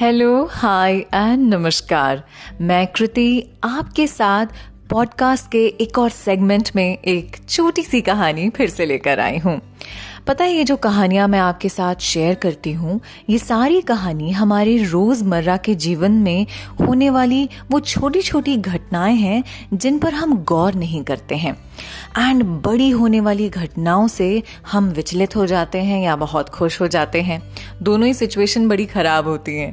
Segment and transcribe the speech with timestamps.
[0.00, 2.22] Hello hi and नमस्कार।
[2.60, 4.46] मैं कृति, आपके साथ
[4.90, 9.60] पॉडकास्ट के एक और सेगमेंट में एक छोटी सी कहानी फिर से लेकर आई हूँ।
[10.26, 13.00] पता है, ये जो कहानियाँ मैं आपके साथ शेयर करती हूँ,
[13.30, 16.46] ये सारी कहानी हमारे रोज़मर्रा के जीवन में
[16.80, 19.44] होने वाली वो छोटी छोटी घटनाएँ हैं,
[19.74, 21.54] जिन पर हम गौर नहीं करते हैं।
[22.18, 24.42] एंड बड़ी होने वाली घटनाओं से
[24.72, 27.42] हम विचलित हो जाते हैं या बहुत खुश हो जाते हैं।
[27.82, 29.70] दोनों ही सिचुएशन बड़ी खराब होती हैं।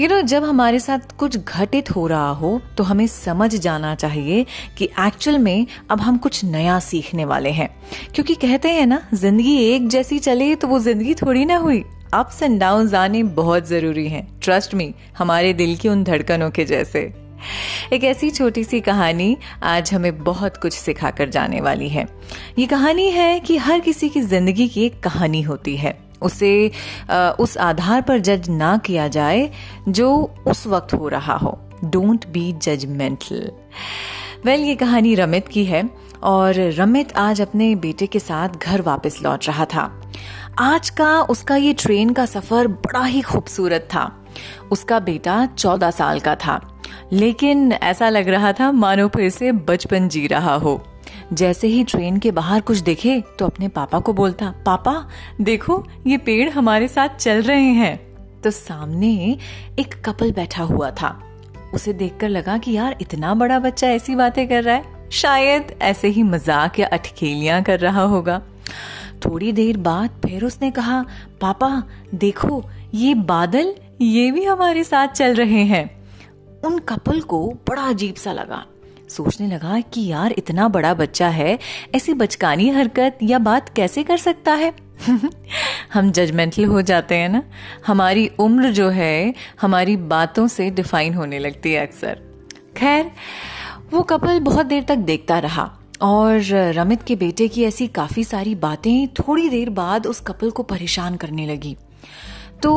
[0.00, 3.54] यू you नो know, जब हमारे साथ कुछ घटित हो रहा हो तो हमें समझ
[3.54, 4.44] जाना चाहिए
[4.78, 7.68] कि एक्चुअल में अब हम कुछ नया सीखने वाले हैं।
[8.14, 12.42] क्योंकि कहते हैं ना ज़िंदगी एक जैसी चले तो वो ज़िंदगी थोड़ी ना हुई। अप्स
[12.42, 17.00] एंड डाउन आने बहुत ज़रूरी हैं। ट्रस्ट मी हमारे दिल की उन धड़कनों के जैसे।
[17.92, 22.06] एक ऐसी छोटी सी कहानी आज हमें बहुत कुछ सिखा कर जाने वाली है।
[22.58, 26.70] ये कहानी है कि हर किसी की ज़िंदगी की एक कहानी होती है। उसे
[27.40, 29.50] उस आधार पर जज ना किया जाए
[29.88, 33.50] जो उस वक्त हो रहा हो। डोंट बी जजमेंटल
[34.44, 35.88] वेल ये कहानी रमित की है
[36.22, 39.90] और रमित आज अपने बेटे के साथ घर वापस लौट रहा था।
[40.58, 44.10] आज का, उसका ये ट्रेन का सफ़र बड़ा ही खूबसूरत था।
[44.70, 46.60] उसका बेटा चौदह साल का था।
[47.12, 50.80] लेकिन ऐसा लग रहा था मानो फिर से बचपन जी रहा हो।
[51.32, 55.08] जैसे ही ट्रेन के बाहर कुछ देखे तो अपने पापा को बोलता, पापा,
[55.40, 58.08] देखो, ये पेड़ हमारे साथ चल रहे हैं।
[58.40, 59.38] तो सामने
[59.78, 61.22] एक कपल बैठा हुआ था।
[61.74, 66.08] उसे देखकर लगा कि यार, इतना बड़ा बच्चा ऐसी बातें कर रहा है। शायद ऐसे
[66.08, 68.42] ही मज़ाक या अटखेलियाँ कर रहा होगा।
[69.24, 71.04] थोड़ी देर बाद फिर उसने कहा,
[71.40, 71.82] पापा,
[72.14, 76.06] देखो, ये बादल, ये भी हमारे साथ चल रहे हैं।
[76.64, 78.66] उन कपल को बड़ा अजीब सा लगा।
[79.08, 81.58] सोचने लगा कि यार, इतना बड़ा बच्चा है,
[81.94, 84.72] ऐसी बचकानी हरकत या बात कैसे कर सकता है?
[85.92, 87.42] हम जजमेंटल हो जाते हैं ना?
[87.86, 92.20] हमारी उम्र जो है, हमारी बातों से डिफाइन होने लगती है अक्सर।
[92.76, 93.10] खैर,
[93.90, 98.54] वो कपल बहुत देर तक देखता रहा और रमित के बेटे की ऐसी काफ़ी सारी
[98.54, 101.76] बातें थोड़ी देर बाद उस कपल को परेशान करने लगी।
[102.62, 102.72] तो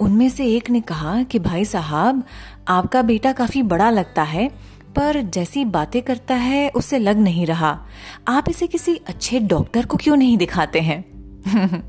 [0.00, 2.24] उनमें से एक ने कहा कि, भाई साहब,
[2.68, 4.50] आपका बेटा काफ़ी बड़ा लगता है
[4.98, 7.86] पर जैसी बातें करता है, उससे लग नहीं रहा।
[8.28, 11.04] आप इसे किसी अच्छे डॉक्टर को क्यों नहीं दिखाते हैं?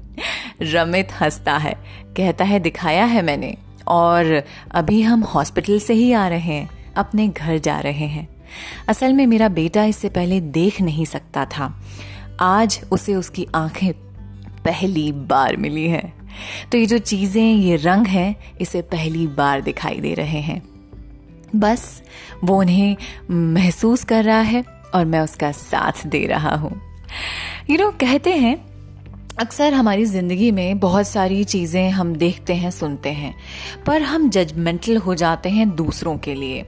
[0.61, 1.73] रमित हंसता है।
[2.17, 7.27] कहता है, दिखाया है मैंने, और अभी हम हॉस्पिटल से ही आ रहे हैं, अपने
[7.27, 8.29] घर जा रहे हैं।
[8.87, 11.81] असल में मेरा बेटा इससे पहले देख नहीं सकता था।
[12.39, 13.93] आज उसे उसकी आँखें
[14.65, 16.13] पहली बार मिली है।
[16.71, 20.78] तो ये जो चीज़ें, ये रंग है, इसे पहली बार दिखाई दे रहे हैं।
[21.55, 22.01] बस
[22.43, 22.95] वो उन्हें
[23.31, 24.63] महसूस कर रहा है
[24.95, 26.81] और मैं उसका साथ दे रहा हूँ।
[27.69, 28.55] यू नो कहते हैं,
[29.39, 33.35] अक्सर हमारी ज़िंदगी में बहुत सारी चीज़ें हम देखते हैं, सुनते हैं,
[33.85, 36.65] पर हम जजमेंटल हो जाते हैं दूसरों के लिए।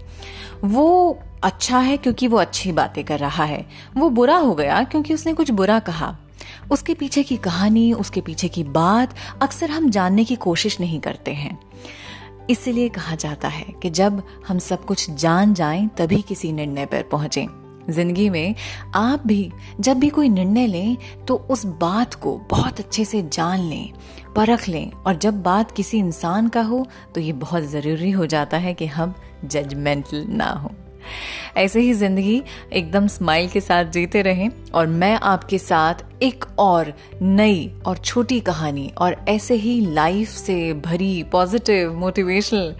[0.63, 3.65] वो अच्छा है क्योंकि वो अच्छी बातें कर रहा है।
[3.97, 6.17] वो बुरा हो गया क्योंकि उसने कुछ बुरा कहा।
[6.71, 11.31] उसके पीछे की कहानी, उसके पीछे की बात अक्सर हम जानने की कोशिश नहीं करते
[11.31, 11.59] हैं।
[12.49, 17.03] इसीलिए कहा जाता है कि जब हम सब कुछ जान जाएँ, तभी किसी निर्णय पर
[17.03, 17.47] पहुँचे।
[17.89, 18.55] ज़िंदगी में
[18.95, 20.97] आप भी जब भी कोई निर्णय लें
[21.27, 23.91] तो उस बात को बहुत अच्छे से जान लें,
[24.35, 26.85] परख लें। और जब बात किसी इंसान का हो
[27.15, 29.13] तो ये बहुत ज़रूरी हो जाता है कि हम
[29.45, 30.71] जजमेंटल ना हो।
[31.57, 32.41] ऐसे ही ज़िंदगी
[32.73, 38.39] एकदम स्माइल के साथ जीते रहें और मैं आपके साथ एक और नई और छोटी
[38.39, 42.75] कहानी और ऐसे ही लाइफ से भरी पॉजिटिव मोटिवेशनल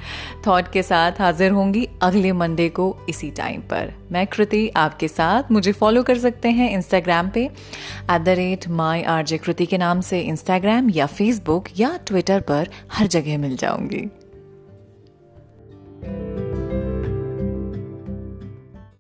[0.47, 5.51] थॉट के साथ हाजिर होंगी अगले मंडे को इसी टाइम पर। मैं कृति आपके साथ।
[5.51, 9.77] मुझे फॉलो कर सकते हैं इंस्टाग्राम पे at the rate my R J Kriti के
[9.77, 14.09] नाम से इंस्टाग्राम या फेसबुक या ट्विटर पर हर जगह मिल जाऊँगी।